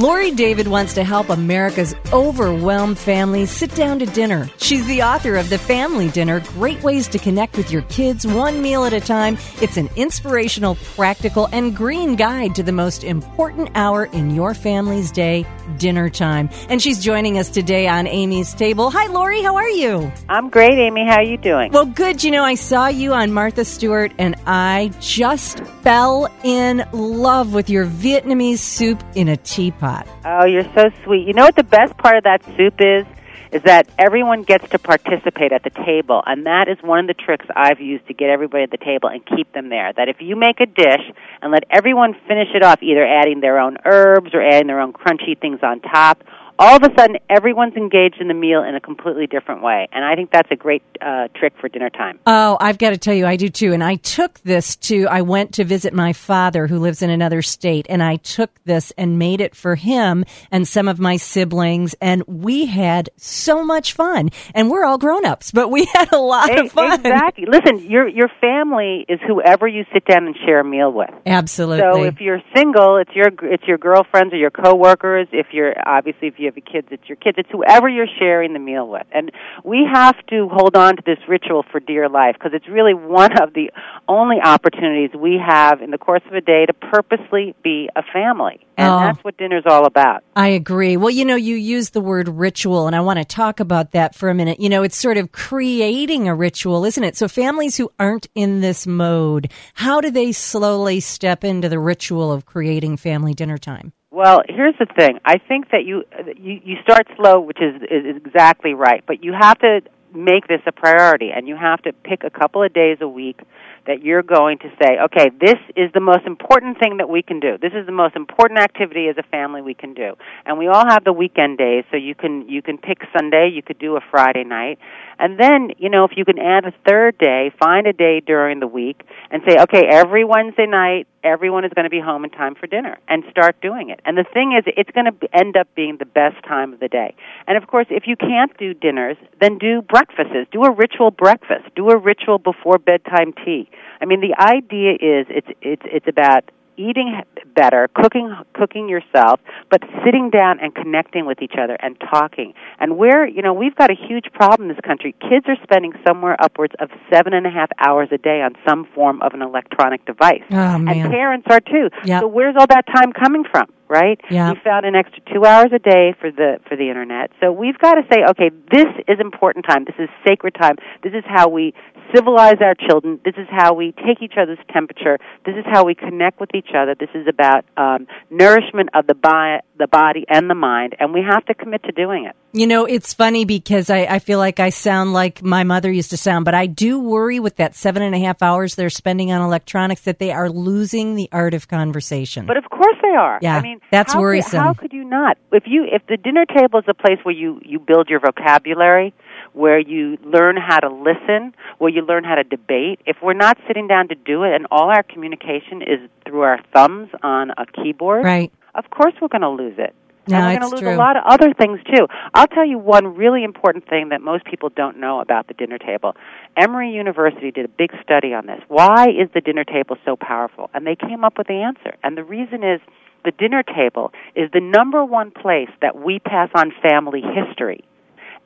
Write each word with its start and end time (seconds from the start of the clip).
Laurie 0.00 0.30
David 0.30 0.66
wants 0.66 0.94
to 0.94 1.04
help 1.04 1.28
America's 1.28 1.94
overwhelmed 2.10 2.98
families 2.98 3.50
sit 3.50 3.74
down 3.74 3.98
to 3.98 4.06
dinner. 4.06 4.48
She's 4.56 4.86
the 4.86 5.02
author 5.02 5.36
of 5.36 5.50
The 5.50 5.58
Family 5.58 6.08
Dinner 6.08 6.40
Great 6.40 6.82
Ways 6.82 7.06
to 7.08 7.18
Connect 7.18 7.54
with 7.58 7.70
Your 7.70 7.82
Kids 7.82 8.26
One 8.26 8.62
Meal 8.62 8.86
at 8.86 8.94
a 8.94 9.00
Time. 9.00 9.36
It's 9.60 9.76
an 9.76 9.90
inspirational, 9.96 10.76
practical, 10.96 11.50
and 11.52 11.76
green 11.76 12.16
guide 12.16 12.54
to 12.54 12.62
the 12.62 12.72
most 12.72 13.04
important 13.04 13.72
hour 13.74 14.06
in 14.06 14.30
your 14.30 14.54
family's 14.54 15.10
day 15.10 15.44
dinner 15.76 16.08
time. 16.08 16.48
And 16.70 16.80
she's 16.80 17.04
joining 17.04 17.36
us 17.36 17.50
today 17.50 17.86
on 17.86 18.06
Amy's 18.06 18.54
Table. 18.54 18.90
Hi, 18.90 19.06
Laurie. 19.08 19.42
How 19.42 19.56
are 19.56 19.68
you? 19.68 20.10
I'm 20.30 20.48
great, 20.48 20.78
Amy. 20.78 21.04
How 21.04 21.16
are 21.16 21.22
you 21.22 21.36
doing? 21.36 21.72
Well, 21.72 21.84
good. 21.84 22.24
You 22.24 22.30
know, 22.30 22.42
I 22.42 22.54
saw 22.54 22.88
you 22.88 23.12
on 23.12 23.32
Martha 23.32 23.66
Stewart, 23.66 24.12
and 24.18 24.34
I 24.46 24.92
just 24.98 25.60
fell 25.82 26.32
in 26.42 26.86
love 26.94 27.52
with 27.52 27.68
your 27.68 27.84
Vietnamese 27.84 28.60
soup 28.60 29.02
in 29.14 29.28
a 29.28 29.36
teapot. 29.36 29.89
Oh, 30.24 30.46
you're 30.46 30.70
so 30.74 30.90
sweet. 31.04 31.26
You 31.26 31.34
know 31.34 31.44
what 31.44 31.56
the 31.56 31.64
best 31.64 31.96
part 31.96 32.16
of 32.16 32.24
that 32.24 32.44
soup 32.56 32.74
is? 32.80 33.06
Is 33.52 33.62
that 33.64 33.88
everyone 33.98 34.44
gets 34.44 34.68
to 34.70 34.78
participate 34.78 35.50
at 35.50 35.64
the 35.64 35.70
table, 35.70 36.22
and 36.24 36.46
that 36.46 36.68
is 36.68 36.78
one 36.82 37.00
of 37.00 37.06
the 37.08 37.14
tricks 37.14 37.46
I've 37.56 37.80
used 37.80 38.06
to 38.06 38.14
get 38.14 38.30
everybody 38.30 38.62
at 38.62 38.70
the 38.70 38.78
table 38.78 39.08
and 39.08 39.26
keep 39.26 39.52
them 39.52 39.70
there. 39.70 39.92
That 39.92 40.08
if 40.08 40.20
you 40.20 40.36
make 40.36 40.60
a 40.60 40.66
dish 40.66 41.02
and 41.42 41.50
let 41.50 41.64
everyone 41.68 42.14
finish 42.28 42.46
it 42.54 42.62
off, 42.62 42.80
either 42.80 43.04
adding 43.04 43.40
their 43.40 43.58
own 43.58 43.76
herbs 43.84 44.30
or 44.34 44.40
adding 44.40 44.68
their 44.68 44.78
own 44.80 44.92
crunchy 44.92 45.36
things 45.36 45.58
on 45.64 45.80
top, 45.80 46.22
all 46.60 46.76
of 46.76 46.82
a 46.82 46.94
sudden 46.94 47.16
everyone's 47.30 47.74
engaged 47.74 48.20
in 48.20 48.28
the 48.28 48.34
meal 48.34 48.62
in 48.62 48.74
a 48.74 48.80
completely 48.80 49.26
different 49.26 49.62
way. 49.62 49.88
And 49.92 50.04
I 50.04 50.14
think 50.14 50.30
that's 50.30 50.50
a 50.50 50.56
great 50.56 50.82
uh, 51.00 51.28
trick 51.34 51.54
for 51.58 51.70
dinner 51.70 51.88
time. 51.88 52.20
Oh, 52.26 52.58
I've 52.60 52.76
got 52.76 52.90
to 52.90 52.98
tell 52.98 53.14
you, 53.14 53.24
I 53.24 53.36
do 53.36 53.48
too. 53.48 53.72
And 53.72 53.82
I 53.82 53.96
took 53.96 54.38
this 54.40 54.76
to, 54.76 55.06
I 55.06 55.22
went 55.22 55.54
to 55.54 55.64
visit 55.64 55.94
my 55.94 56.12
father 56.12 56.66
who 56.66 56.78
lives 56.78 57.00
in 57.00 57.08
another 57.08 57.40
state, 57.40 57.86
and 57.88 58.02
I 58.02 58.16
took 58.16 58.50
this 58.64 58.92
and 58.98 59.18
made 59.18 59.40
it 59.40 59.56
for 59.56 59.74
him 59.74 60.26
and 60.52 60.68
some 60.68 60.86
of 60.86 61.00
my 61.00 61.16
siblings, 61.16 61.94
and 62.02 62.22
we 62.26 62.66
had 62.66 63.08
so 63.16 63.64
much 63.64 63.94
fun. 63.94 64.28
And 64.54 64.70
we're 64.70 64.84
all 64.84 64.98
grown 64.98 65.24
ups, 65.24 65.52
but 65.52 65.70
we 65.70 65.84
had 65.94 66.12
a 66.12 66.18
lot 66.18 66.58
of 66.58 66.70
fun. 66.72 67.00
Exactly. 67.00 67.46
Listen, 67.46 67.90
your 67.90 68.06
your 68.06 68.28
family 68.40 69.06
is 69.08 69.18
whoever 69.26 69.66
you 69.66 69.84
sit 69.94 70.04
down 70.04 70.26
and 70.26 70.36
share 70.44 70.60
a 70.60 70.64
meal 70.64 70.92
with. 70.92 71.10
Absolutely. 71.24 71.80
So 71.80 72.04
if 72.04 72.20
you're 72.20 72.42
single, 72.54 72.98
it's 72.98 73.14
your 73.14 73.28
it's 73.50 73.64
your 73.66 73.78
girlfriends 73.78 74.34
or 74.34 74.36
your 74.36 74.50
coworkers. 74.50 75.28
If 75.32 75.46
you're 75.52 75.74
obviously 75.86 76.28
if 76.28 76.34
you 76.38 76.49
have 76.54 76.64
kids, 76.64 76.88
it's 76.90 77.08
your 77.08 77.16
kids. 77.16 77.36
It's 77.38 77.48
whoever 77.50 77.88
you're 77.88 78.06
sharing 78.18 78.52
the 78.52 78.58
meal 78.58 78.88
with. 78.88 79.06
And 79.12 79.30
we 79.64 79.86
have 79.92 80.16
to 80.28 80.48
hold 80.50 80.76
on 80.76 80.96
to 80.96 81.02
this 81.04 81.18
ritual 81.28 81.64
for 81.70 81.80
dear 81.80 82.08
life 82.08 82.34
because 82.34 82.52
it's 82.54 82.68
really 82.68 82.94
one 82.94 83.32
of 83.40 83.54
the 83.54 83.70
only 84.08 84.36
opportunities 84.42 85.10
we 85.18 85.38
have 85.44 85.80
in 85.82 85.90
the 85.90 85.98
course 85.98 86.22
of 86.26 86.34
a 86.34 86.40
day 86.40 86.66
to 86.66 86.72
purposely 86.72 87.54
be 87.62 87.88
a 87.96 88.02
family. 88.12 88.60
And 88.76 88.88
Oh. 88.90 88.98
that's 89.00 89.22
what 89.24 89.36
dinner's 89.36 89.64
all 89.66 89.84
about. 89.86 90.22
I 90.34 90.48
agree. 90.48 90.96
Well, 90.96 91.10
you 91.10 91.24
know, 91.24 91.36
you 91.36 91.54
use 91.56 91.90
the 91.90 92.00
word 92.00 92.28
ritual, 92.28 92.86
and 92.86 92.96
I 92.96 93.00
want 93.00 93.18
to 93.18 93.24
talk 93.24 93.60
about 93.60 93.92
that 93.92 94.14
for 94.14 94.30
a 94.30 94.34
minute. 94.34 94.58
You 94.58 94.68
know, 94.68 94.82
it's 94.82 94.96
sort 94.96 95.16
of 95.18 95.32
creating 95.32 96.28
a 96.28 96.34
ritual, 96.34 96.84
isn't 96.84 97.04
it? 97.04 97.16
So, 97.16 97.28
families 97.28 97.76
who 97.76 97.90
aren't 97.98 98.28
in 98.34 98.60
this 98.60 98.86
mode, 98.86 99.50
how 99.74 100.00
do 100.00 100.10
they 100.10 100.32
slowly 100.32 101.00
step 101.00 101.44
into 101.44 101.68
the 101.68 101.78
ritual 101.78 102.32
of 102.32 102.46
creating 102.46 102.96
family 102.96 103.34
dinner 103.34 103.58
time? 103.58 103.92
Well, 104.10 104.42
here's 104.48 104.74
the 104.78 104.86
thing. 104.86 105.20
I 105.24 105.38
think 105.38 105.70
that 105.70 105.84
you 105.84 106.02
uh, 106.12 106.32
you, 106.36 106.60
you 106.64 106.76
start 106.82 107.06
slow, 107.16 107.40
which 107.40 107.58
is, 107.60 107.80
is 107.82 108.16
exactly 108.16 108.74
right, 108.74 109.04
but 109.06 109.22
you 109.22 109.32
have 109.32 109.58
to 109.60 109.82
make 110.14 110.48
this 110.48 110.60
a 110.66 110.72
priority, 110.72 111.30
and 111.34 111.48
you 111.48 111.56
have 111.56 111.82
to 111.82 111.92
pick 111.92 112.24
a 112.24 112.30
couple 112.30 112.62
of 112.62 112.72
days 112.72 112.98
a 113.00 113.08
week 113.08 113.40
that 113.86 114.02
you're 114.02 114.22
going 114.22 114.58
to 114.58 114.68
say, 114.80 114.98
okay, 115.04 115.30
this 115.40 115.56
is 115.76 115.90
the 115.94 116.00
most 116.00 116.26
important 116.26 116.78
thing 116.78 116.98
that 116.98 117.08
we 117.08 117.22
can 117.22 117.40
do. 117.40 117.56
This 117.60 117.72
is 117.74 117.86
the 117.86 117.92
most 117.92 118.14
important 118.14 118.60
activity 118.60 119.08
as 119.08 119.16
a 119.18 119.22
family 119.22 119.62
we 119.62 119.74
can 119.74 119.94
do. 119.94 120.14
And 120.44 120.58
we 120.58 120.68
all 120.68 120.86
have 120.86 121.04
the 121.04 121.12
weekend 121.12 121.58
days, 121.58 121.84
so 121.90 121.96
you 121.96 122.14
can 122.14 122.48
you 122.48 122.62
can 122.62 122.78
pick 122.78 122.98
Sunday, 123.16 123.50
you 123.52 123.62
could 123.62 123.78
do 123.78 123.96
a 123.96 124.00
Friday 124.10 124.44
night. 124.44 124.78
And 125.18 125.38
then, 125.38 125.70
you 125.78 125.90
know, 125.90 126.04
if 126.04 126.12
you 126.16 126.24
can 126.24 126.38
add 126.38 126.64
a 126.64 126.72
third 126.88 127.18
day, 127.18 127.52
find 127.58 127.86
a 127.86 127.92
day 127.92 128.20
during 128.20 128.60
the 128.60 128.66
week 128.66 129.02
and 129.30 129.42
say, 129.46 129.56
okay, 129.60 129.84
every 129.86 130.24
Wednesday 130.24 130.66
night, 130.66 131.06
everyone 131.22 131.64
is 131.66 131.72
going 131.74 131.84
to 131.84 131.90
be 131.90 132.00
home 132.00 132.24
in 132.24 132.30
time 132.30 132.54
for 132.54 132.66
dinner 132.66 132.98
and 133.06 133.22
start 133.30 133.60
doing 133.60 133.90
it. 133.90 134.00
And 134.06 134.16
the 134.16 134.24
thing 134.32 134.56
is, 134.56 134.64
it's 134.78 134.90
going 134.92 135.06
to 135.06 135.38
end 135.38 135.58
up 135.58 135.68
being 135.74 135.98
the 135.98 136.06
best 136.06 136.42
time 136.48 136.72
of 136.72 136.80
the 136.80 136.88
day. 136.88 137.14
And 137.46 137.58
of 137.58 137.66
course, 137.66 137.86
if 137.90 138.04
you 138.06 138.16
can't 138.16 138.56
do 138.56 138.72
dinners, 138.72 139.18
then 139.40 139.58
do 139.58 139.82
breakfasts. 140.04 140.48
Do 140.52 140.64
a 140.64 140.72
ritual 140.72 141.10
breakfast. 141.10 141.74
Do 141.76 141.90
a 141.90 141.96
ritual 141.98 142.38
before 142.38 142.78
bedtime 142.78 143.32
tea. 143.44 143.68
I 144.00 144.04
mean, 144.06 144.20
the 144.20 144.34
idea 144.38 144.92
is 144.92 145.26
it's 145.28 145.48
it's 145.62 145.82
it's 145.84 146.06
about 146.08 146.50
eating 146.76 147.20
better, 147.54 147.88
cooking 147.94 148.34
cooking 148.54 148.88
yourself, 148.88 149.40
but 149.70 149.82
sitting 150.04 150.30
down 150.30 150.58
and 150.60 150.74
connecting 150.74 151.26
with 151.26 151.42
each 151.42 151.54
other 151.62 151.76
and 151.80 151.98
talking. 152.00 152.54
And 152.78 152.96
where 152.96 153.26
you 153.28 153.42
know 153.42 153.52
we've 153.52 153.74
got 153.74 153.90
a 153.90 153.94
huge 153.94 154.26
problem 154.32 154.70
in 154.70 154.74
this 154.74 154.84
country. 154.84 155.14
Kids 155.20 155.46
are 155.48 155.56
spending 155.62 155.92
somewhere 156.06 156.36
upwards 156.40 156.74
of 156.80 156.90
seven 157.12 157.34
and 157.34 157.46
a 157.46 157.50
half 157.50 157.70
hours 157.78 158.08
a 158.12 158.18
day 158.18 158.40
on 158.42 158.54
some 158.68 158.86
form 158.94 159.20
of 159.22 159.34
an 159.34 159.42
electronic 159.42 160.04
device, 160.06 160.42
Oh, 160.50 160.56
and 160.56 160.86
parents 160.88 161.46
are 161.50 161.60
too. 161.60 161.90
Yep. 162.04 162.22
So 162.22 162.26
where's 162.28 162.56
all 162.58 162.66
that 162.68 162.86
time 162.86 163.12
coming 163.12 163.44
from? 163.50 163.66
Right? 163.90 164.20
Yeah. 164.30 164.52
We 164.52 164.60
found 164.62 164.86
an 164.86 164.94
extra 164.94 165.20
two 165.34 165.44
hours 165.44 165.72
a 165.74 165.80
day 165.80 166.14
for 166.20 166.30
the 166.30 166.60
for 166.68 166.76
the 166.76 166.88
internet. 166.88 167.32
So 167.40 167.50
we've 167.50 167.76
got 167.76 167.94
to 167.94 168.02
say, 168.10 168.22
okay, 168.30 168.50
this 168.70 168.86
is 169.08 169.18
important 169.18 169.66
time. 169.68 169.84
This 169.84 169.98
is 169.98 170.08
sacred 170.24 170.54
time. 170.54 170.76
This 171.02 171.12
is 171.12 171.24
how 171.26 171.48
we 171.48 171.74
civilize 172.14 172.56
our 172.60 172.74
children. 172.88 173.20
This 173.24 173.34
is 173.36 173.46
how 173.50 173.74
we 173.74 173.92
take 174.06 174.22
each 174.22 174.34
other's 174.40 174.58
temperature. 174.72 175.18
This 175.44 175.54
is 175.56 175.64
how 175.66 175.84
we 175.84 175.94
connect 175.94 176.40
with 176.40 176.50
each 176.54 176.70
other. 176.76 176.94
This 176.98 177.10
is 177.14 177.26
about 177.28 177.64
um, 177.76 178.06
nourishment 178.30 178.90
of 178.94 179.06
the 179.06 179.14
bi- 179.14 179.60
the 179.78 179.86
body 179.88 180.24
and 180.28 180.50
the 180.50 180.54
mind, 180.54 180.94
and 181.00 181.12
we 181.14 181.22
have 181.26 181.44
to 181.46 181.54
commit 181.54 181.82
to 181.84 181.92
doing 181.92 182.26
it. 182.26 182.36
You 182.52 182.66
know, 182.66 182.84
it's 182.84 183.14
funny 183.14 183.44
because 183.44 183.88
I, 183.90 184.00
I 184.00 184.18
feel 184.18 184.38
like 184.38 184.60
I 184.60 184.70
sound 184.70 185.12
like 185.12 185.42
my 185.42 185.62
mother 185.64 185.90
used 185.90 186.10
to 186.10 186.16
sound, 186.16 186.44
but 186.44 186.52
I 186.54 186.66
do 186.66 186.98
worry 186.98 187.40
with 187.40 187.56
that 187.56 187.74
seven 187.76 188.02
and 188.02 188.14
a 188.14 188.18
half 188.18 188.42
hours 188.42 188.74
they're 188.74 188.90
spending 188.90 189.32
on 189.32 189.40
electronics 189.40 190.02
that 190.02 190.18
they 190.18 190.32
are 190.32 190.50
losing 190.50 191.14
the 191.14 191.28
art 191.32 191.54
of 191.54 191.68
conversation. 191.68 192.46
But 192.46 192.56
of 192.56 192.64
course 192.68 192.96
they 193.02 193.16
are. 193.16 193.38
Yeah, 193.40 193.56
I 193.56 193.62
mean, 193.62 193.80
that's 193.90 194.12
how 194.12 194.18
could- 194.18 194.22
worrisome. 194.22 194.60
how 194.60 194.74
could 194.74 194.92
you 194.92 195.04
not? 195.04 195.38
If 195.52 195.64
you 195.66 195.84
if 195.90 196.02
the 196.08 196.16
dinner 196.16 196.44
table 196.44 196.80
is 196.80 196.84
a 196.88 196.94
place 196.94 197.18
where 197.22 197.34
you 197.34 197.60
you 197.64 197.78
build 197.78 198.08
your 198.10 198.20
vocabulary, 198.20 199.14
where 199.52 199.78
you 199.78 200.16
learn 200.24 200.56
how 200.56 200.78
to 200.78 200.88
listen, 200.88 201.54
where 201.78 201.90
you 201.90 202.02
learn 202.02 202.24
how 202.24 202.36
to 202.36 202.44
debate, 202.44 203.00
if 203.06 203.16
we're 203.22 203.34
not 203.34 203.58
sitting 203.66 203.86
down 203.88 204.08
to 204.08 204.14
do 204.14 204.44
it 204.44 204.54
and 204.54 204.66
all 204.70 204.90
our 204.90 205.02
communication 205.02 205.82
is 205.82 206.08
through 206.26 206.42
our 206.42 206.60
thumbs 206.72 207.08
on 207.22 207.50
a 207.50 207.66
keyboard, 207.66 208.24
right. 208.24 208.52
of 208.74 208.90
course 208.90 209.14
we're 209.20 209.28
going 209.28 209.42
to 209.42 209.50
lose 209.50 209.74
it. 209.78 209.94
No, 210.28 210.36
and 210.36 210.44
we're 210.44 210.60
going 210.60 210.60
to 210.60 210.76
lose 210.76 210.80
true. 210.80 210.94
a 210.94 210.96
lot 210.96 211.16
of 211.16 211.24
other 211.26 211.52
things 211.54 211.80
too. 211.92 212.06
I'll 212.34 212.46
tell 212.46 212.66
you 212.66 212.78
one 212.78 213.16
really 213.16 213.42
important 213.42 213.88
thing 213.88 214.10
that 214.10 214.20
most 214.20 214.44
people 214.44 214.68
don't 214.68 214.98
know 214.98 215.20
about 215.20 215.48
the 215.48 215.54
dinner 215.54 215.78
table. 215.78 216.14
Emory 216.56 216.92
University 216.92 217.50
did 217.50 217.64
a 217.64 217.68
big 217.68 217.90
study 218.02 218.32
on 218.32 218.46
this. 218.46 218.60
Why 218.68 219.06
is 219.08 219.28
the 219.34 219.40
dinner 219.40 219.64
table 219.64 219.96
so 220.04 220.16
powerful? 220.16 220.70
And 220.74 220.86
they 220.86 220.94
came 220.94 221.24
up 221.24 221.38
with 221.38 221.48
the 221.48 221.54
answer. 221.54 221.96
And 222.04 222.16
the 222.16 222.24
reason 222.24 222.62
is 222.62 222.80
the 223.24 223.32
dinner 223.32 223.62
table 223.62 224.12
is 224.36 224.50
the 224.52 224.60
number 224.60 225.04
one 225.04 225.30
place 225.30 225.70
that 225.82 225.96
we 225.96 226.18
pass 226.20 226.48
on 226.54 226.72
family 226.82 227.22
history. 227.22 227.84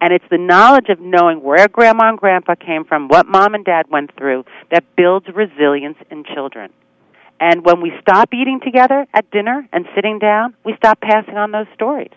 And 0.01 0.13
it's 0.13 0.25
the 0.31 0.39
knowledge 0.39 0.89
of 0.91 1.01
knowing 1.01 1.43
where 1.43 1.67
grandma 1.69 2.11
and 2.11 2.19
grandpa 2.19 2.55
came 2.57 2.85
from, 2.85 3.09
what 3.09 3.27
mom 3.27 3.55
and 3.55 3.65
dad 3.65 3.87
went 3.91 4.15
through, 4.17 4.45
that 4.71 4.85
builds 4.97 5.27
resilience 5.35 5.97
in 6.11 6.25
children. 6.25 6.73
And 7.41 7.65
when 7.65 7.81
we 7.81 7.93
stop 8.01 8.33
eating 8.33 8.61
together 8.63 9.07
at 9.15 9.31
dinner 9.31 9.69
and 9.73 9.87
sitting 9.95 10.19
down, 10.19 10.55
we 10.65 10.75
stop 10.77 11.01
passing 11.01 11.37
on 11.37 11.53
those 11.53 11.67
stories. 11.75 12.13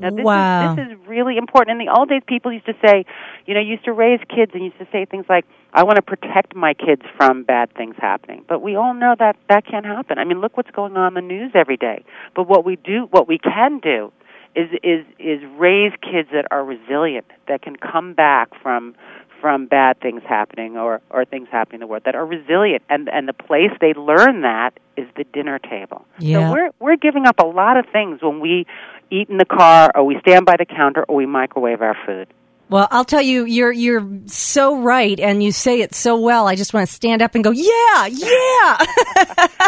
Now, 0.00 0.10
this, 0.10 0.24
Wow. 0.24 0.70
is, 0.70 0.76
this 0.76 0.86
is 0.86 1.08
really 1.08 1.36
important. 1.36 1.80
In 1.80 1.86
the 1.86 1.92
old 1.92 2.08
days, 2.08 2.22
people 2.26 2.52
used 2.52 2.66
to 2.66 2.74
say, 2.84 3.04
you 3.46 3.54
know, 3.54 3.60
used 3.60 3.84
to 3.84 3.92
raise 3.92 4.20
kids 4.28 4.52
and 4.54 4.64
used 4.64 4.78
to 4.78 4.86
say 4.92 5.04
things 5.04 5.26
like, 5.28 5.44
I 5.72 5.82
want 5.82 5.96
to 5.96 6.02
protect 6.02 6.54
my 6.54 6.72
kids 6.72 7.02
from 7.16 7.42
bad 7.42 7.74
things 7.74 7.96
happening. 7.98 8.44
But 8.48 8.62
we 8.62 8.76
all 8.76 8.94
know 8.94 9.14
that 9.18 9.36
that 9.48 9.66
can't 9.66 9.84
happen. 9.84 10.18
I 10.18 10.24
mean, 10.24 10.40
look 10.40 10.56
what's 10.56 10.70
going 10.70 10.96
on 10.96 11.08
in 11.08 11.14
the 11.14 11.28
news 11.34 11.52
every 11.54 11.76
day. 11.76 12.04
But 12.34 12.48
what 12.48 12.64
we 12.64 12.76
do, 12.76 13.08
what 13.10 13.26
we 13.26 13.38
can 13.38 13.80
do, 13.80 14.12
is 14.54 14.70
is 14.82 15.04
is 15.18 15.40
raise 15.56 15.92
kids 16.02 16.28
that 16.32 16.46
are 16.50 16.64
resilient, 16.64 17.26
that 17.48 17.62
can 17.62 17.76
come 17.76 18.14
back 18.14 18.50
from 18.62 18.94
from 19.40 19.66
bad 19.66 20.00
things 20.00 20.22
happening 20.26 20.76
or 20.76 21.00
or 21.10 21.24
things 21.24 21.48
happening 21.50 21.76
in 21.76 21.80
the 21.80 21.86
world 21.86 22.02
that 22.04 22.14
are 22.14 22.26
resilient. 22.26 22.82
And 22.88 23.08
and 23.08 23.28
the 23.28 23.32
place 23.32 23.70
they 23.80 23.94
learn 23.94 24.42
that 24.42 24.78
is 24.96 25.06
the 25.16 25.24
dinner 25.24 25.58
table. 25.58 26.04
Yeah. 26.18 26.48
so 26.48 26.52
we're 26.52 26.70
we're 26.80 26.96
giving 26.96 27.26
up 27.26 27.38
a 27.38 27.46
lot 27.46 27.76
of 27.76 27.86
things 27.92 28.20
when 28.22 28.40
we 28.40 28.66
eat 29.10 29.28
in 29.28 29.38
the 29.38 29.44
car 29.44 29.90
or 29.94 30.04
we 30.04 30.18
stand 30.20 30.44
by 30.44 30.56
the 30.56 30.66
counter 30.66 31.04
or 31.04 31.16
we 31.16 31.26
microwave 31.26 31.80
our 31.80 31.96
food 32.04 32.28
Well, 32.70 32.86
I'll 32.90 33.04
tell 33.04 33.22
you, 33.22 33.44
you're 33.44 33.72
you're 33.72 34.06
so 34.26 34.78
right, 34.78 35.18
and 35.18 35.42
you 35.42 35.52
say 35.52 35.80
it 35.80 35.94
so 35.94 36.18
well. 36.20 36.46
I 36.46 36.54
just 36.54 36.74
want 36.74 36.86
to 36.86 36.92
stand 36.92 37.22
up 37.22 37.34
and 37.34 37.42
go, 37.42 37.50
yeah, 37.50 38.06
yeah. 38.06 38.86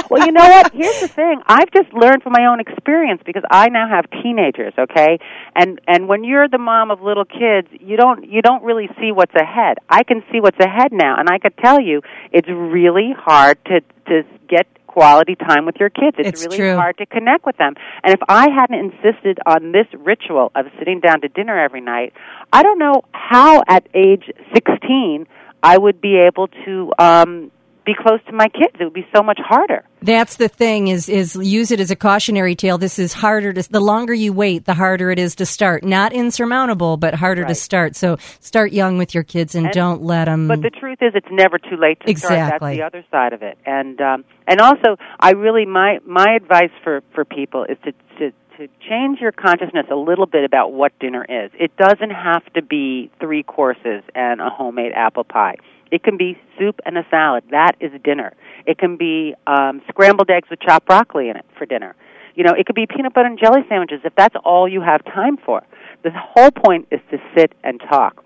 well, 0.11 0.27
you 0.27 0.33
know 0.33 0.47
what? 0.47 0.73
Here's 0.75 1.01
the 1.01 1.09
thing. 1.09 1.41
I've 1.47 1.71
just 1.73 1.91
learned 1.95 2.23
from 2.23 2.33
my 2.33 2.45
own 2.45 2.61
experience 2.61 3.23
because 3.25 3.43
I 3.51 3.71
now 3.71 3.89
have 3.89 4.05
teenagers. 4.23 4.75
Okay, 4.79 5.19
and 5.57 5.81
and 5.89 6.09
when 6.09 6.25
you're 6.25 6.49
the 6.49 6.59
mom 6.59 6.91
of 6.91 7.01
little 7.01 7.25
kids, 7.25 7.69
you 7.81 7.97
don't 7.97 8.31
you 8.31 8.43
don't 8.43 8.63
really 8.63 8.89
see 9.01 9.13
what's 9.13 9.35
ahead. 9.35 9.79
I 9.89 10.03
can 10.03 10.23
see 10.31 10.41
what's 10.41 10.61
ahead 10.61 10.93
now, 10.93 11.17
and 11.19 11.29
I 11.31 11.39
could 11.39 11.57
tell 11.57 11.81
you, 11.81 12.03
it's 12.33 12.49
really 12.49 13.15
hard 13.17 13.65
to 13.65 13.81
to 14.09 14.25
get 14.47 14.67
quality 14.91 15.37
time 15.37 15.67
with 15.67 15.77
your 15.79 15.89
kids. 15.89 16.17
It's, 16.19 16.29
it's 16.29 16.45
really 16.45 16.59
true. 16.59 16.77
hard 16.77 16.99
to 16.99 17.07
connect 17.07 17.47
with 17.47 17.57
them. 17.57 17.75
And 18.03 18.13
if 18.13 18.21
I 18.29 18.49
hadn't 18.51 18.79
insisted 18.79 19.39
on 19.47 19.71
this 19.71 19.87
ritual 19.97 20.51
of 20.57 20.67
sitting 20.79 20.99
down 20.99 21.21
to 21.21 21.29
dinner 21.29 21.57
every 21.57 21.81
night, 21.81 22.13
I 22.53 22.65
don't 22.65 22.79
know 22.79 23.03
how 23.13 23.63
at 23.69 23.87
age 23.95 24.25
16 24.53 25.27
I 25.63 25.79
would 25.79 26.01
be 26.01 26.17
able 26.17 26.49
to 26.65 26.93
um 26.99 27.53
be 27.91 28.03
close 28.03 28.21
to 28.27 28.33
my 28.33 28.49
kids. 28.49 28.77
It 28.79 28.85
would 28.85 28.93
be 28.93 29.07
so 29.15 29.23
much 29.23 29.39
harder. 29.43 29.85
That's 30.03 30.37
the 30.37 30.49
thing 30.49 30.89
is 30.89 31.09
is 31.09 31.37
use 31.37 31.71
it 31.71 31.81
as 31.81 31.91
a 31.91 31.97
cautionary 31.97 32.55
tale. 32.55 32.79
This 32.79 32.99
is 32.99 33.13
harder 33.13 33.53
to 33.53 33.71
the 33.71 33.81
longer 33.81 34.15
you 34.15 34.33
wait, 34.33 34.65
the 34.65 34.75
harder 34.75 35.11
it 35.11 35.19
is 35.19 35.35
to 35.37 35.47
start. 35.47 35.85
Not 35.85 36.13
insurmountable, 36.13 36.97
but 36.97 37.15
harder 37.15 37.43
right. 37.43 37.49
to 37.49 37.55
start. 37.55 37.97
So 37.97 38.17
start 38.41 38.73
young 38.73 38.99
with 38.99 39.15
your 39.15 39.25
kids 39.25 39.55
and, 39.55 39.67
and, 39.67 39.75
don't 39.75 40.03
let 40.03 40.27
them. 40.27 40.49
But 40.49 40.63
the 40.63 40.71
truth 40.71 40.99
is, 41.01 41.13
it's 41.15 41.29
never 41.31 41.59
too 41.59 41.77
late 41.77 42.01
to 42.01 42.11
exactly. 42.11 42.31
start. 42.31 42.61
That's 42.61 42.77
the 42.77 42.83
other 42.83 43.05
side 43.11 43.33
of 43.33 43.43
it. 43.43 43.59
And 43.67 44.01
um, 44.01 44.25
and 44.47 44.61
also, 44.61 44.97
I 45.19 45.33
really 45.33 45.67
my 45.67 45.99
my 46.07 46.35
advice 46.37 46.73
for 46.85 47.03
for 47.15 47.25
people 47.25 47.65
is 47.65 47.77
to 47.85 47.93
to 48.19 48.33
to 48.61 48.69
change 48.87 49.21
your 49.21 49.33
consciousness 49.33 49.87
a 49.91 49.97
little 49.97 50.27
bit 50.27 50.45
about 50.45 50.75
what 50.75 50.93
dinner 50.99 51.25
is. 51.27 51.51
It 51.59 51.75
doesn't 51.79 52.11
have 52.11 52.45
to 52.53 52.61
be 52.61 53.11
three 53.19 53.43
courses 53.43 54.03
and 54.15 54.39
a 54.43 54.51
homemade 54.51 54.93
apple 54.95 55.25
pie. 55.25 55.57
It 55.91 56.03
can 56.03 56.19
be 56.19 56.39
soup 56.59 56.79
and 56.85 56.99
a 56.99 57.07
salad. 57.11 57.45
That 57.53 57.73
is 57.81 57.91
dinner. 58.05 58.35
It 58.67 58.77
can 58.77 58.99
be 58.99 59.35
um, 59.47 59.81
scrambled 59.89 60.29
eggs 60.29 60.51
with 60.51 60.61
chopped 60.61 60.87
broccoli 60.87 61.31
in 61.31 61.37
it 61.39 61.47
for 61.57 61.65
dinner. 61.65 61.97
You 62.35 62.45
know, 62.45 62.53
it 62.53 62.67
could 62.67 62.77
be 62.77 62.87
peanut 62.87 63.15
butter 63.15 63.29
and 63.29 63.39
jelly 63.39 63.63
sandwiches 63.67 64.01
if 64.05 64.15
that's 64.15 64.37
all 64.45 64.69
you 64.69 64.83
have 64.83 65.03
time 65.07 65.39
for. 65.39 65.63
The 66.05 66.11
whole 66.15 66.51
point 66.51 66.87
is 66.91 67.01
to 67.11 67.19
sit 67.35 67.55
and 67.65 67.81
talk. 67.81 68.23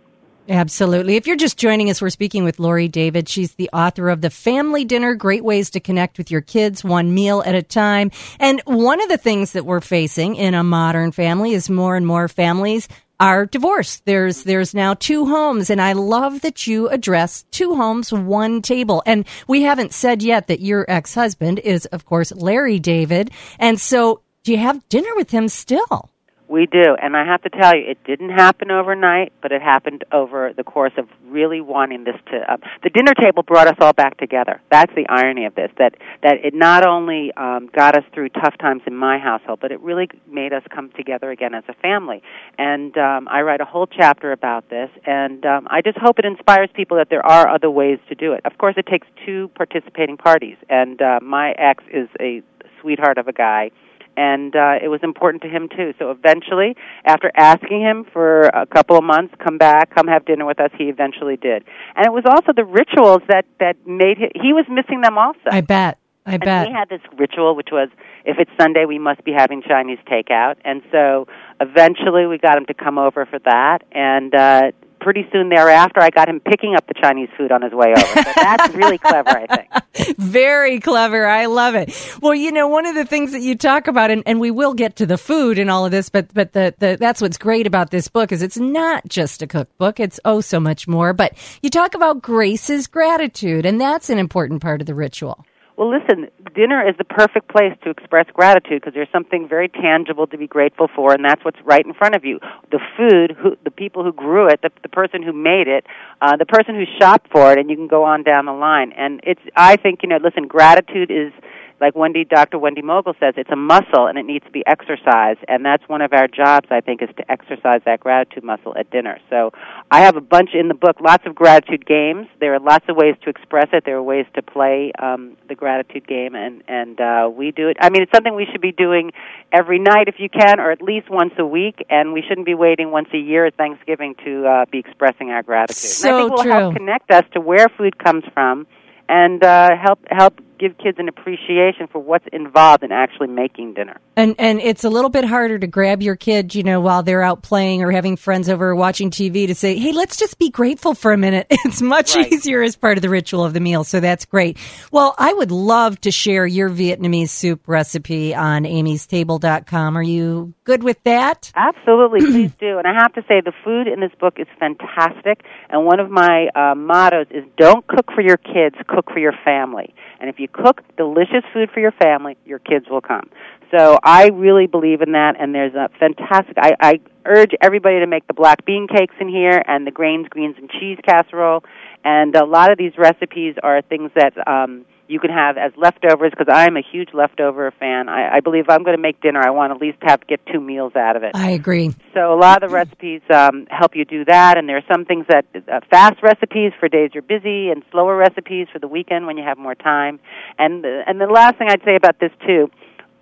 Absolutely. 0.49 1.17
If 1.17 1.27
you're 1.27 1.37
just 1.37 1.57
joining 1.57 1.89
us, 1.89 2.03
we're 2.03 2.11
speaking 2.11 2.45
with 2.45 2.59
Laurie 2.59 2.89
David. 2.89 3.31
She's 3.31 3.55
the 3.55 3.71
author 3.73 4.11
of 4.11 4.21
The 4.21 4.29
Family 4.29 4.85
Dinner 4.85 5.15
Great 5.15 5.43
Ways 5.43 5.71
to 5.71 5.81
Connect 5.81 6.19
with 6.19 6.31
Your 6.31 6.43
Kids, 6.43 6.85
One 6.85 7.15
Meal 7.15 7.43
at 7.47 7.55
a 7.55 7.63
Time. 7.63 8.11
And 8.39 8.61
one 8.67 9.01
of 9.01 9.09
the 9.09 9.17
things 9.17 9.53
that 9.53 9.65
we're 9.65 9.81
facing 9.81 10.37
in 10.37 10.53
a 10.53 10.63
modern 10.63 11.13
family 11.13 11.55
is 11.55 11.71
more 11.71 11.97
and 11.97 12.07
more 12.07 12.29
families 12.29 12.89
are 13.19 13.47
divorced. 13.47 14.05
There's 14.05 14.45
there's 14.45 14.75
now 14.75 14.93
two 14.95 15.25
homes, 15.25 15.71
and 15.71 15.81
I 15.81 15.95
love 15.95 16.43
that 16.43 16.67
you 16.67 16.89
address 16.89 17.45
two 17.51 17.75
homes, 17.75 18.13
one 18.13 18.61
table. 18.61 19.03
And 19.07 19.25
we 19.47 19.63
haven't 19.63 19.95
said 19.95 20.23
yet 20.23 20.49
that 20.49 20.61
your 20.61 20.85
ex 20.89 21.15
husband 21.15 21.59
is, 21.61 21.87
of 21.87 22.05
course, 22.05 22.33
Larry 22.33 22.79
David. 22.79 23.31
And 23.59 23.81
so, 23.81 24.21
do 24.43 24.53
you 24.53 24.59
have 24.59 24.87
dinner 24.89 25.15
with 25.15 25.31
him 25.31 25.49
still? 25.49 26.11
We 26.47 26.67
do, 26.67 26.95
and 27.01 27.17
I 27.17 27.25
have 27.25 27.43
to 27.43 27.49
tell 27.49 27.75
you, 27.75 27.85
it 27.89 28.05
didn't 28.05 28.29
happen 28.29 28.71
overnight, 28.71 29.33
but 29.41 29.51
it 29.51 29.63
happened 29.63 30.05
over 30.13 30.53
the 30.55 30.63
course 30.63 30.93
of 30.99 31.09
really 31.27 31.63
wanting 31.63 32.05
this 32.05 32.17
to. 32.31 32.53
Um, 32.53 32.61
the 32.83 32.91
dinner 32.91 33.15
table 33.15 33.43
brought 33.43 33.67
us 33.67 33.77
all 33.81 33.95
back 33.95 34.19
together. 34.19 34.61
That's 34.71 34.93
the 34.95 35.07
irony 35.09 35.47
of 35.47 35.55
this. 35.55 35.71
That 35.79 35.95
that 36.23 36.45
it 36.45 36.53
not 36.53 36.87
only 36.87 37.33
um, 37.37 37.71
got 37.75 37.97
us 37.97 38.05
through 38.13 38.29
tough 38.29 38.59
times 38.59 38.83
in 38.87 38.95
my 38.95 39.19
household, 39.19 39.61
but 39.63 39.73
it 39.73 39.81
really 39.81 40.09
made 40.31 40.53
us 40.53 40.63
come 40.73 40.91
together 40.91 41.31
again 41.31 41.55
as 41.55 41.65
a 41.69 41.75
family. 41.75 42.23
And 42.59 42.97
um, 42.99 43.27
I 43.29 43.41
write 43.41 43.63
a 43.63 43.65
whole 43.65 43.87
chapter 43.87 44.31
about 44.31 44.69
this, 44.69 44.91
and 45.07 45.47
um, 45.47 45.67
I 45.71 45.81
just 45.81 45.97
hope 45.97 46.19
it 46.19 46.27
inspires 46.27 46.69
people 46.75 46.99
that 46.99 47.09
there 47.09 47.25
are 47.25 47.49
other 47.49 47.71
ways 47.71 47.99
to 48.11 48.15
do 48.15 48.35
it. 48.35 48.43
Of 48.45 48.59
course, 48.59 48.75
it 48.77 48.87
takes 48.87 49.07
two 49.25 49.51
participating 49.55 50.19
parties, 50.19 50.57
and 50.69 51.01
uh, 51.01 51.21
my 51.23 51.53
ex 51.53 51.83
is 51.91 52.09
a 52.21 52.43
sweetheart 52.83 53.17
of 53.17 53.29
a 53.29 53.33
guy 53.33 53.71
and 54.17 54.55
uh, 54.55 54.75
it 54.83 54.89
was 54.89 55.01
important 55.03 55.43
to 55.43 55.49
him 55.49 55.69
too. 55.69 55.93
So 55.99 56.11
eventually, 56.11 56.77
after 57.05 57.31
asking 57.37 57.81
him 57.81 58.05
for 58.13 58.43
a 58.49 58.67
couple 58.67 58.97
of 58.97 59.05
months, 59.05 59.35
come 59.43 59.59
back, 59.59 59.95
come 59.95 60.07
have 60.09 60.25
dinner 60.25 60.47
with 60.47 60.61
us, 60.61 60.71
he 60.77 60.85
eventually 60.85 61.37
did. 61.37 61.65
And 61.97 62.07
it 62.07 62.13
was 62.13 62.25
also 62.29 62.53
the 62.55 62.65
rituals 62.65 63.23
that 63.29 63.45
that 63.61 63.77
made 63.87 64.19
him, 64.19 64.31
he 64.35 64.53
was 64.53 64.67
missing 64.69 65.01
them 65.01 65.19
also. 65.19 65.51
I 65.51 65.61
bet. 65.61 65.99
I 66.27 66.35
and 66.35 66.43
bet. 66.43 66.69
we 66.69 66.73
had 66.73 66.89
this 66.89 67.03
ritual, 67.19 67.55
which 67.55 67.69
was 67.71 67.91
if 68.25 68.39
it's 68.39 68.51
Sunday, 68.59 68.87
we 68.87 68.99
must 68.99 69.23
be 69.25 69.33
having 69.33 69.63
Chinese 69.63 69.99
takeout. 70.11 70.55
And 70.65 70.83
so 70.91 71.27
eventually, 71.61 72.27
we 72.27 72.39
got 72.39 72.57
him 72.57 72.65
to 72.67 72.75
come 72.75 72.99
over 72.99 73.27
for 73.27 73.39
that, 73.41 73.81
and 73.93 74.35
uh, 74.35 74.73
pretty 75.05 75.29
soon 75.31 75.51
thereafter, 75.51 76.01
I 76.01 76.09
got 76.09 76.29
him 76.29 76.41
picking 76.41 76.75
up 76.75 76.87
the 76.89 76.95
Chinese 76.95 77.29
food 77.37 77.53
on 77.53 77.61
his 77.61 77.73
way 77.73 77.93
over. 77.93 78.23
So 78.23 78.33
that's 78.35 78.75
really 78.75 78.97
clever, 78.97 79.29
I 79.29 79.47
think. 79.47 80.17
Very 80.19 80.81
clever. 80.81 81.27
I 81.27 81.45
love 81.47 81.75
it. 81.75 81.95
Well, 82.23 82.35
you 82.35 82.51
know, 82.51 82.67
one 82.67 82.87
of 82.87 82.95
the 82.95 83.05
things 83.05 83.33
that 83.33 83.43
you 83.43 83.55
talk 83.55 83.87
about, 83.87 84.11
and, 84.11 84.23
and 84.25 84.41
we 84.41 84.51
will 84.51 84.73
get 84.73 84.97
to 84.97 85.07
the 85.07 85.19
food 85.19 85.59
and 85.59 85.71
all 85.71 85.85
of 85.85 85.91
this, 85.91 86.09
but 86.09 86.33
but 86.33 86.55
the, 86.55 86.75
the 86.79 86.97
that's 86.99 87.21
what's 87.21 87.37
great 87.37 87.67
about 87.67 87.91
this 87.91 88.09
book 88.09 88.33
is 88.33 88.43
it's 88.43 88.57
not 88.59 89.07
just 89.07 89.43
a 89.43 89.47
cookbook. 89.47 90.01
It's 90.01 90.19
oh 90.25 90.41
so 90.41 90.59
much 90.59 90.89
more. 90.89 91.13
But 91.13 91.37
you 91.63 91.69
talk 91.69 91.95
about 91.95 92.23
grace's 92.23 92.87
gratitude, 92.87 93.67
and 93.67 93.79
that's 93.79 94.09
an 94.09 94.19
important 94.19 94.63
part 94.63 94.81
of 94.81 94.87
the 94.87 94.95
ritual. 94.95 95.45
Well, 95.77 95.91
listen, 95.91 96.29
dinner 96.55 96.89
is 96.89 96.95
the 96.99 97.05
perfect 97.05 97.49
place 97.49 97.77
to 97.83 97.91
express 97.91 98.27
gratitude 98.33 98.81
because 98.81 98.95
there's 98.95 99.11
something 99.11 99.49
very 99.49 99.69
tangible 99.69 100.29
to 100.29 100.39
be 100.39 100.47
grateful 100.47 100.89
for, 100.95 101.13
and 101.13 101.25
that's 101.25 101.45
what's 101.45 101.59
right 101.65 101.85
in 101.85 101.93
front 101.95 102.15
of 102.15 102.25
you. 102.25 102.39
The 102.71 102.79
food, 102.97 103.37
who, 103.37 103.57
the 103.65 103.73
people 103.73 104.05
who 104.05 104.13
grew 104.13 104.47
it, 104.49 104.63
the, 104.63 104.71
the 104.83 104.89
person 104.89 105.25
who 105.25 105.33
made 105.33 105.67
it, 105.67 105.85
uh, 106.21 106.37
the 106.37 106.47
person 106.47 106.77
who 106.77 106.85
shopped 107.01 107.29
for 107.33 107.53
it, 107.53 107.59
and 107.59 107.69
you 107.69 107.77
can 107.77 107.89
go 107.89 108.05
on 108.05 108.23
down 108.23 108.47
the 108.47 108.53
line. 108.53 108.93
And 108.93 109.21
it's, 109.25 109.41
I 109.57 109.75
think, 109.75 110.05
you 110.05 110.09
know, 110.09 110.19
listen, 110.23 110.47
gratitude 110.47 111.11
is 111.11 111.33
like 111.81 111.95
Wendy, 111.95 112.25
Dr. 112.25 112.59
Wendy 112.59 112.83
Mogel 112.83 113.15
says, 113.19 113.35
it's 113.37 113.51
a 113.51 113.57
muscle 113.57 114.07
and 114.07 114.19
it 114.19 114.25
needs 114.25 114.45
to 114.45 114.51
be 114.51 114.63
exercised. 114.67 115.41
And 115.49 115.65
that's 115.65 115.83
one 115.89 116.03
of 116.03 116.13
our 116.13 116.29
jobs, 116.29 116.69
I 116.71 116.81
think, 116.81 117.03
is 117.03 117.09
to 117.17 117.31
exercise 117.31 117.81
that 117.85 118.01
gratitude 118.01 118.45
muscle 118.45 118.75
at 118.79 118.91
dinner. 118.91 119.19
So 119.29 119.53
I 119.91 120.03
have 120.03 120.17
a 120.17 120.21
bunch 120.21 120.51
in 120.55 120.69
the 120.69 120.75
book, 120.75 121.01
lots 121.01 121.27
of 121.27 121.35
gratitude 121.35 121.85
games. 121.87 122.27
There 122.41 122.55
are 122.55 122.61
lots 122.61 122.85
of 122.89 122.97
ways 122.97 123.17
to 123.25 123.31
express 123.31 123.69
it. 123.73 123.85
There 123.85 123.97
are 123.97 124.03
ways 124.03 124.27
to 124.35 124.43
play 124.43 124.93
um, 124.99 125.37
the 125.49 125.55
gratitude 125.55 126.07
game, 126.07 126.35
and 126.35 126.63
and 126.69 127.01
uh, 127.01 127.29
we 127.35 127.51
do 127.51 127.69
it. 127.69 127.77
I 127.81 127.91
mean, 127.91 128.03
it's 128.03 128.13
something 128.15 128.35
we 128.35 128.47
should 128.51 128.61
be 128.61 128.73
doing 128.73 129.13
every 129.53 129.79
night 129.79 130.09
if 130.09 130.17
you 130.19 130.29
can, 130.29 130.61
or 130.61 130.71
at 130.71 130.81
least 130.81 131.11
once 131.11 131.33
a 131.39 131.47
week. 131.47 131.85
And 131.91 132.13
we 132.13 132.23
shouldn't 132.27 132.47
be 132.47 132.55
waiting 132.55 132.91
once 132.91 133.09
a 133.13 133.19
year 133.19 133.47
at 133.47 133.57
Thanksgiving 133.57 134.15
to 134.25 134.47
uh, 134.47 134.65
be 134.71 134.79
expressing 134.79 135.31
our 135.31 135.43
gratitude. 135.43 135.77
So 135.77 136.09
and 136.09 136.17
I 136.17 136.21
think 136.21 136.31
will 136.31 136.43
true. 136.43 136.53
help 136.53 136.77
connect 136.77 137.11
us 137.11 137.25
to 137.33 137.41
where 137.41 137.69
food 137.77 137.99
comes 137.99 138.25
from 138.33 138.67
and 139.09 139.43
uh, 139.43 139.71
help 139.77 139.99
help 140.11 140.41
give 140.67 140.79
kids 140.79 140.99
an 140.99 141.09
appreciation 141.09 141.87
for 141.91 141.99
what's 141.99 142.25
involved 142.33 142.83
in 142.83 142.93
actually 142.93 143.29
making 143.29 143.75
dinner. 143.75 143.99
And 144.17 144.35
and 144.39 144.61
it's 144.61 144.85
a 144.85 144.89
little 144.91 145.11
bit 145.11 145.25
harder 145.25 145.59
to 145.59 145.67
grab 145.67 146.03
your 146.03 146.17
kid, 146.17 146.55
you 146.55 146.63
know, 146.63 146.81
while 146.81 147.03
they're 147.03 147.23
out 147.23 147.43
playing 147.43 147.83
or 147.83 147.91
having 147.91 148.17
friends 148.17 148.49
over 148.49 148.69
or 148.71 148.75
watching 148.77 149.11
TV 149.11 149.47
to 149.49 149.55
say, 149.55 149.77
"Hey, 149.77 149.93
let's 149.93 150.17
just 150.17 150.39
be 150.39 150.51
grateful 150.51 150.95
for 150.95 151.13
a 151.13 151.17
minute." 151.19 151.47
It's 151.65 151.83
much 151.83 152.15
Right. 152.15 152.33
easier 152.33 152.63
as 152.63 152.77
part 152.77 152.99
of 152.99 153.03
the 153.03 153.09
ritual 153.09 153.45
of 153.45 153.53
the 153.55 153.61
meal, 153.61 153.85
so 153.85 153.99
that's 154.01 154.25
great. 154.27 154.59
Well, 154.93 155.15
I 155.19 155.33
would 155.33 155.51
love 155.51 156.01
to 156.03 156.11
share 156.11 156.47
your 156.47 156.71
Vietnamese 156.71 157.31
soup 157.31 157.67
recipe 157.67 158.35
on 158.35 158.65
amy'stable.com. 158.65 159.97
Are 159.97 160.03
you 160.03 160.55
good 160.65 160.83
with 160.83 161.03
that? 161.05 161.51
Absolutely, 161.57 162.21
please 162.33 162.53
do. 162.61 162.79
And 162.79 162.87
I 162.87 162.93
have 162.95 163.13
to 163.15 163.23
say, 163.29 163.41
the 163.41 163.53
food 163.65 163.87
in 163.89 164.01
this 164.01 164.13
book 164.21 164.35
is 164.39 164.47
fantastic. 164.61 165.43
And 165.71 165.85
one 165.85 166.01
of 166.01 166.11
my 166.11 166.49
uh, 166.55 166.75
mottos 166.75 167.27
is 167.31 167.45
don't 167.57 167.87
cook 167.87 168.07
for 168.15 168.21
your 168.21 168.37
kids, 168.37 168.77
cook 168.87 169.07
for 169.13 169.19
your 169.19 169.35
family. 169.45 169.95
And 170.21 170.29
if 170.31 170.39
you 170.39 170.49
cook 170.55 170.83
delicious 170.97 171.45
food 171.53 171.71
for 171.73 171.81
your 171.81 171.93
family, 171.93 172.37
your 172.47 172.59
kids 172.59 172.87
will 172.89 173.01
come. 173.01 173.29
So 173.77 173.99
I 174.03 174.29
really 174.29 174.67
believe 174.67 175.03
in 175.03 175.13
that, 175.13 175.35
and 175.39 175.55
there's 175.55 175.75
a 175.75 175.89
fantastic. 175.99 176.57
I, 176.59 176.73
I 176.81 177.01
urge 177.27 177.51
everybody 177.61 177.99
to 178.01 178.07
make 178.07 178.27
the 178.27 178.35
black 178.35 178.65
bean 178.65 178.87
cakes 178.87 179.15
in 179.21 179.29
here 179.29 179.63
and 179.67 179.87
the 179.87 179.91
grains, 179.91 180.29
greens, 180.29 180.57
and 180.59 180.71
cheese 180.71 180.99
casserole. 181.05 181.65
And 182.05 182.37
a 182.37 182.45
lot 182.45 182.71
of 182.71 182.79
these 182.79 182.93
recipes 182.97 183.57
are 183.63 183.83
things 183.83 184.11
that 184.15 184.33
um, 184.47 184.85
you 185.09 185.21
can 185.21 185.31
have 185.31 185.57
as 185.57 185.73
leftovers 185.77 186.31
because 186.31 186.53
I'm 186.53 186.77
a 186.77 186.83
huge 186.83 187.11
leftover 187.13 187.73
fan. 187.79 188.09
I, 188.09 188.37
I 188.37 188.41
believe 188.41 188.65
if 188.65 188.71
I'm 188.71 188.83
going 188.83 188.97
to 188.97 189.03
make 189.03 189.21
dinner, 189.21 189.41
I 189.41 189.51
want 189.51 189.73
at 189.73 189.81
least 189.81 189.99
have 190.03 190.27
get 190.27 190.41
two 190.53 190.61
meals 190.61 190.97
out 190.97 191.17
of 191.17 191.23
it. 191.23 191.33
I 191.35 191.51
agree. 191.51 191.91
So 192.15 192.33
a 192.33 192.39
lot 192.39 192.63
of 192.63 192.71
the 192.71 192.75
recipes 192.75 193.21
um, 193.33 193.67
help 193.71 193.95
you 193.95 194.05
do 194.05 194.25
that, 194.27 194.57
and 194.57 194.69
there 194.69 194.77
are 194.77 194.89
some 194.91 195.05
things 195.05 195.27
that 195.29 195.45
uh, 195.55 195.81
fast 195.91 196.23
recipes 196.23 196.73
for 196.79 196.89
days 196.89 197.11
you're 197.13 197.23
busy, 197.23 197.71
and 197.71 197.83
slower 197.91 198.17
recipes 198.17 198.69
for 198.73 198.79
the 198.79 198.89
weekend 198.89 199.27
when 199.27 199.37
you 199.37 199.45
have 199.45 199.59
more 199.59 199.75
time. 199.75 200.19
And 200.59 200.85
the, 200.85 201.03
and 201.07 201.21
the 201.21 201.27
last 201.27 201.59
thing 201.59 201.69
I'd 201.71 201.83
say 201.85 201.97
about 201.97 202.19
this 202.21 202.33
too 202.47 202.71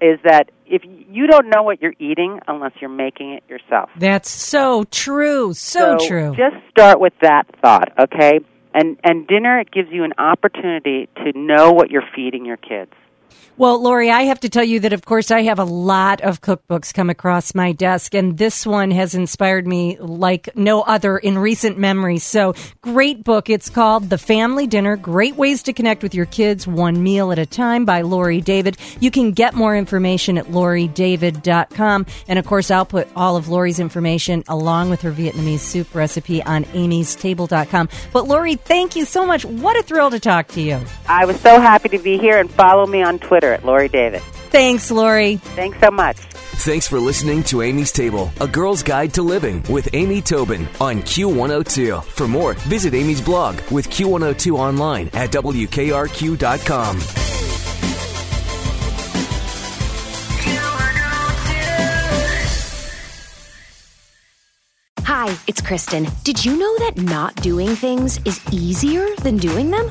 is 0.00 0.18
that 0.24 0.50
if 0.66 0.82
you 0.84 1.26
don't 1.28 1.48
know 1.48 1.62
what 1.62 1.80
you're 1.80 1.94
eating 2.00 2.40
unless 2.48 2.72
you're 2.80 2.90
making 2.90 3.34
it 3.34 3.44
yourself. 3.48 3.88
That's 3.96 4.28
so 4.28 4.84
true. 4.84 5.52
So, 5.54 5.96
true. 5.98 6.34
Just 6.34 6.56
start 6.70 6.98
with 6.98 7.12
that 7.22 7.44
thought, 7.62 7.92
okay? 7.98 8.40
And 8.74 8.98
and 9.04 9.26
dinner 9.26 9.60
it 9.60 9.70
gives 9.70 9.90
you 9.90 10.04
an 10.04 10.14
opportunity 10.18 11.08
to 11.16 11.32
know 11.36 11.72
what 11.72 11.90
you're 11.90 12.08
feeding 12.14 12.46
your 12.46 12.56
kids. 12.56 12.92
Well, 13.58 13.82
Laurie, 13.82 14.10
I 14.10 14.22
have 14.22 14.40
to 14.40 14.48
tell 14.48 14.64
you 14.64 14.80
that, 14.80 14.94
of 14.94 15.04
course, 15.04 15.30
I 15.30 15.42
have 15.42 15.58
a 15.58 15.64
lot 15.64 16.22
of 16.22 16.40
cookbooks 16.40 16.92
come 16.92 17.10
across 17.10 17.54
my 17.54 17.72
desk, 17.72 18.14
and 18.14 18.38
this 18.38 18.66
one 18.66 18.90
has 18.90 19.14
inspired 19.14 19.66
me 19.66 19.98
like 20.00 20.48
no 20.56 20.80
other 20.80 21.18
in 21.18 21.36
recent 21.36 21.76
memory. 21.76 22.16
So, 22.16 22.54
great 22.80 23.24
book. 23.24 23.50
It's 23.50 23.68
called 23.68 24.08
The 24.08 24.16
Family 24.16 24.66
Dinner 24.66 24.96
Great 24.96 25.36
Ways 25.36 25.62
to 25.64 25.74
Connect 25.74 26.02
with 26.02 26.14
Your 26.14 26.24
Kids 26.24 26.66
One 26.66 27.02
Meal 27.02 27.30
at 27.30 27.38
a 27.38 27.44
Time 27.44 27.84
by 27.84 28.00
Laurie 28.00 28.40
David. 28.40 28.78
You 29.00 29.10
can 29.10 29.32
get 29.32 29.54
more 29.54 29.76
information 29.76 30.38
at 30.38 30.46
lauriedavid.com. 30.46 32.06
And, 32.28 32.38
of 32.38 32.46
course, 32.46 32.70
I'll 32.70 32.86
put 32.86 33.06
all 33.14 33.36
of 33.36 33.48
Laurie's 33.48 33.78
information 33.80 34.44
along 34.48 34.88
with 34.88 35.02
her 35.02 35.12
Vietnamese 35.12 35.60
soup 35.60 35.94
recipe 35.94 36.42
on 36.42 36.64
amystable.com. 36.64 37.90
But, 38.14 38.26
Laurie, 38.26 38.56
thank 38.56 38.96
you 38.96 39.04
so 39.04 39.26
much. 39.26 39.44
What 39.44 39.78
a 39.78 39.82
thrill 39.82 40.10
to 40.10 40.18
talk 40.18 40.48
to 40.48 40.62
you. 40.62 40.80
I 41.06 41.26
was 41.26 41.38
so 41.40 41.60
happy 41.60 41.90
to 41.90 41.98
be 41.98 42.16
here, 42.16 42.38
and 42.38 42.50
follow 42.50 42.86
me 42.86 43.02
on 43.02 43.18
Twitter 43.22 43.52
at 43.52 43.64
Laurie 43.64 43.88
David. 43.88 44.22
Thanks, 44.50 44.90
Laurie. 44.90 45.36
Thanks 45.36 45.78
so 45.80 45.90
much. 45.90 46.16
Thanks 46.16 46.86
for 46.86 47.00
listening 47.00 47.42
to 47.44 47.62
Amy's 47.62 47.90
Table, 47.90 48.30
a 48.40 48.46
girl's 48.46 48.82
guide 48.82 49.14
to 49.14 49.22
living 49.22 49.64
with 49.68 49.88
Amy 49.94 50.20
Tobin 50.20 50.68
on 50.80 51.02
Q102. 51.02 52.04
For 52.04 52.28
more, 52.28 52.54
visit 52.54 52.94
Amy's 52.94 53.20
blog 53.20 53.58
with 53.70 53.88
Q102 53.88 54.52
online 54.56 55.08
at 55.14 55.30
WKRQ.com. 55.32 57.00
Hi, 65.04 65.36
it's 65.46 65.60
Kristen. 65.60 66.06
Did 66.22 66.44
you 66.44 66.56
know 66.56 66.78
that 66.78 66.96
not 66.96 67.34
doing 67.36 67.74
things 67.76 68.18
is 68.24 68.40
easier 68.52 69.06
than 69.16 69.36
doing 69.36 69.70
them? 69.70 69.90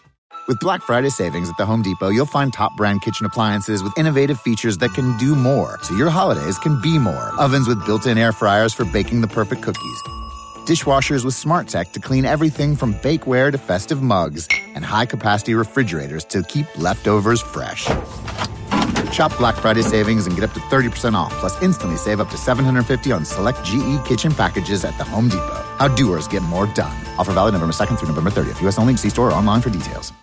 With 0.47 0.59
Black 0.59 0.81
Friday 0.81 1.09
savings 1.09 1.49
at 1.49 1.57
the 1.57 1.65
Home 1.65 1.81
Depot, 1.81 2.09
you'll 2.09 2.25
find 2.25 2.51
top 2.51 2.75
brand 2.75 3.01
kitchen 3.01 3.25
appliances 3.25 3.83
with 3.83 3.97
innovative 3.97 4.39
features 4.39 4.77
that 4.79 4.93
can 4.93 5.17
do 5.17 5.35
more, 5.35 5.79
so 5.83 5.95
your 5.95 6.09
holidays 6.09 6.57
can 6.57 6.81
be 6.81 6.97
more. 6.97 7.31
Ovens 7.39 7.67
with 7.67 7.85
built 7.85 8.05
in 8.05 8.17
air 8.17 8.31
fryers 8.31 8.73
for 8.73 8.83
baking 8.85 9.21
the 9.21 9.27
perfect 9.27 9.61
cookies. 9.61 10.01
Dishwashers 10.65 11.23
with 11.23 11.35
smart 11.35 11.67
tech 11.67 11.91
to 11.93 11.99
clean 11.99 12.25
everything 12.25 12.75
from 12.75 12.93
bakeware 12.95 13.51
to 13.51 13.57
festive 13.57 14.01
mugs. 14.01 14.47
And 14.75 14.83
high 14.83 15.05
capacity 15.05 15.53
refrigerators 15.53 16.25
to 16.25 16.43
keep 16.43 16.65
leftovers 16.77 17.41
fresh. 17.41 17.85
Shop 19.11 19.35
Black 19.37 19.55
Friday 19.55 19.81
savings 19.81 20.27
and 20.27 20.35
get 20.35 20.43
up 20.43 20.53
to 20.53 20.59
30% 20.59 21.13
off, 21.13 21.33
plus 21.33 21.61
instantly 21.61 21.97
save 21.97 22.19
up 22.19 22.29
to 22.29 22.37
750 22.37 23.11
on 23.11 23.25
select 23.25 23.63
GE 23.63 24.05
kitchen 24.05 24.33
packages 24.33 24.85
at 24.85 24.97
the 24.97 25.03
Home 25.03 25.29
Depot. 25.29 25.63
How 25.77 25.87
doers 25.87 26.27
get 26.27 26.43
more 26.43 26.67
done. 26.67 26.95
Offer 27.17 27.33
valid 27.33 27.53
November 27.53 27.73
2nd 27.73 27.99
through 27.99 28.09
November 28.09 28.29
30th. 28.29 28.61
U.S. 28.61 28.79
only. 28.79 28.95
See 28.97 29.09
store 29.09 29.29
or 29.29 29.33
online 29.33 29.61
for 29.61 29.69
details. 29.69 30.13